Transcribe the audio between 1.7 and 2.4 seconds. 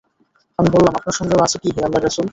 হে আল্লাহর রাসূল?